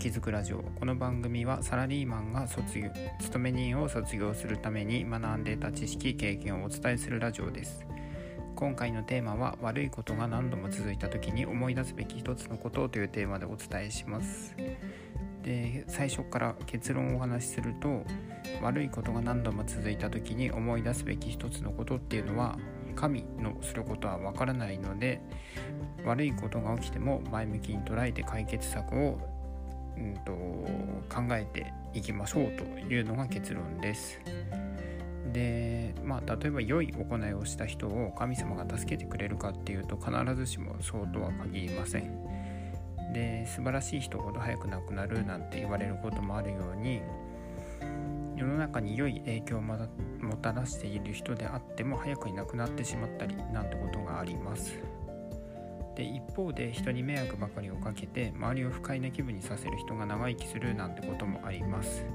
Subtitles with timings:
[0.00, 0.62] 気づくラジオ。
[0.62, 2.88] この番組はサラリーマンが卒業
[3.20, 7.84] 勤め人を卒業するために学んでいた知識経験をお伝えするラジオです。
[8.56, 14.56] 今回のテーマは悪いことが何度も続いた時に思い出すべき一つのことというテーマでお伝えします。
[15.42, 18.02] で最初から結論をお話しすると
[18.62, 22.58] 悪いことが何度も続いた時に思い出すべき一つのことっていうのは
[22.96, 25.20] 神のすることはわからないので
[26.06, 29.39] 悪いことが起きても前向きに捉えて解決策を、
[29.96, 30.32] うんと、
[31.12, 34.20] 考えていきましょうというのが結論です。
[35.32, 42.30] でまあ例えば良い行いをした人を神様が助けてくれるかっていうと必ずしもそうとは限りません。
[43.12, 47.02] で素晴らしい人ほど早く亡くなるなんて言われることもあるように
[48.36, 49.76] 世の中に良い影響をも
[50.40, 54.78] たらしている人であっても早くに亡くなってしまったりなんてことがあります。
[56.00, 62.06] で一方で人に迷惑ばかりをかけて周りを不快な気分にさせる人が長生きするなんてこともあります。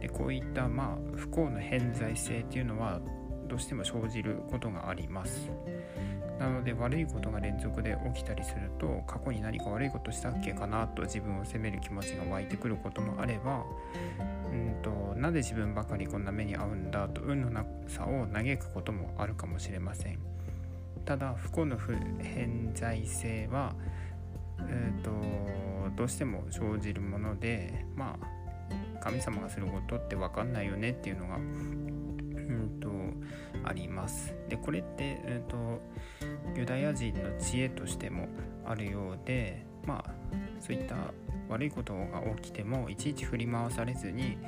[0.00, 3.00] でこういったまあ不幸の偏在性っていうのは
[3.48, 5.50] どうしても生じることがあります。
[6.38, 13.64] なので悪いことが連続で起きたりすると過去に何か悪いことしたっけかなと自分を責める気持ちが湧いてくることもあれば
[14.50, 20.18] うんとなぜ自分ばかりこんな目に遭うんだと運のなさを嘆くこともあるかもしれません
[21.04, 23.74] ただ不幸の不偏在性は、
[24.68, 25.10] えーと、
[25.96, 32.88] どうしても生じるものでまあ神様がすることって分かんないよねっていうのがうんと
[33.64, 34.34] あります。
[34.48, 35.80] でこれって、うんと
[36.56, 38.28] ユダヤ人の知恵としても
[38.66, 40.10] あるようでまあ
[40.60, 40.96] そういった
[41.50, 44.38] 悪いことが起きてもいちいち振り回されずに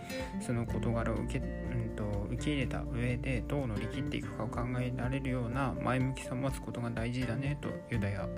[0.41, 8.29] その事柄を受け,、うんと、受け入れた上でどう乗り切っていくかを考えられるような前向きさを持つことが大事だねとユダヤ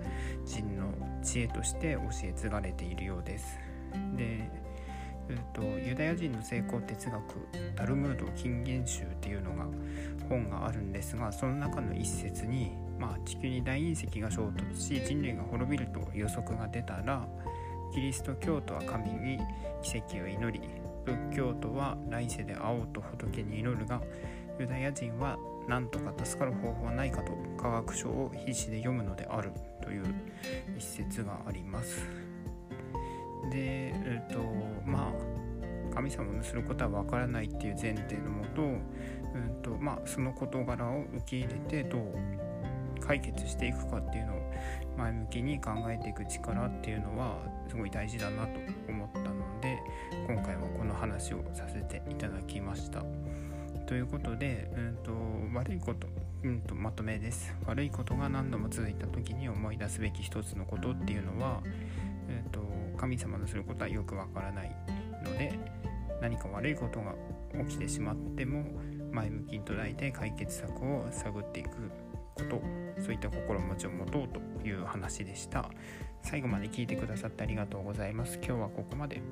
[0.46, 0.92] 人の
[1.22, 3.58] 知恵として教え継がれているようです。
[4.16, 4.50] で
[5.52, 7.22] とユダヤ人の成功哲学
[7.74, 9.66] タルムード金言集っていうのが
[10.28, 17.26] 本があるんですがその中の一節に、まあ、地球に大隕石が衝突し人類が滅びると予測が出たら
[17.94, 19.38] キリスト教徒は神に
[19.80, 20.68] 奇跡を祈り
[21.04, 24.02] 仏教徒は来世で会おうと仏に祈るが
[24.58, 25.38] ユダヤ人は
[25.68, 30.04] 何とか助かる方法はないかと科学書を必死で読むのであるという
[30.76, 32.04] 一節があります。
[33.52, 34.40] で、えっと
[34.84, 35.12] ま
[35.90, 42.02] あ神様のすることはわからないっていう前提のもと,、うんとまあ、その事柄を受け入れてどう
[43.00, 44.52] 解決していくかっていうのを
[44.96, 47.38] 前向きに考えていく力っていうのは
[47.68, 49.78] すごい大事だなと思ったので
[50.26, 53.02] 今回はこの話をさせていただきました。
[53.86, 55.12] ということで、うんと、
[55.52, 56.06] 悪いこと、
[56.42, 57.54] うんと、まとめです。
[57.66, 61.62] 悪いことが何度も続いた時に思い出すべき一つのことっていうのは、
[62.28, 62.60] うんと、
[62.96, 64.74] 神様のすることはよくわからない
[65.22, 65.58] ので
[66.20, 67.14] 何か悪いことが
[67.68, 68.64] 起きてしまっても
[69.12, 71.68] 前向きに捉えて解決策を探っていく
[72.34, 72.60] こと
[73.00, 75.70] そういった心持ちを持とうという話でした。
[76.22, 78.36] 最後まで聞いてくださってありがとうございます。
[78.36, 79.22] 今日はここまで。